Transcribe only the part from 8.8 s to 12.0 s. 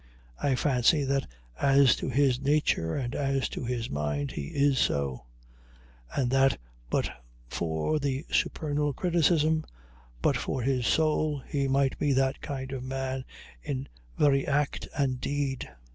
criticism, but for his soul, he might